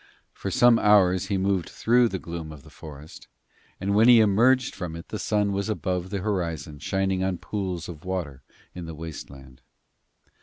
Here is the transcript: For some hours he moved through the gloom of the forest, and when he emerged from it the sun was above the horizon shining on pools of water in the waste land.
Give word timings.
For 0.33 0.49
some 0.49 0.79
hours 0.79 1.27
he 1.27 1.37
moved 1.37 1.69
through 1.69 2.09
the 2.09 2.17
gloom 2.17 2.51
of 2.51 2.63
the 2.63 2.71
forest, 2.71 3.27
and 3.79 3.93
when 3.93 4.07
he 4.07 4.19
emerged 4.19 4.73
from 4.73 4.95
it 4.95 5.09
the 5.09 5.19
sun 5.19 5.51
was 5.51 5.69
above 5.69 6.09
the 6.09 6.21
horizon 6.23 6.79
shining 6.79 7.23
on 7.23 7.37
pools 7.37 7.87
of 7.87 8.03
water 8.03 8.41
in 8.73 8.85
the 8.87 8.95
waste 8.95 9.29
land. 9.29 9.61